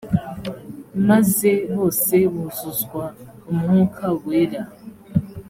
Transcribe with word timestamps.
maze 1.07 1.51
bose 1.73 2.15
buzuzwa 2.33 3.03
umwuka 3.51 4.05
wera 4.25 4.61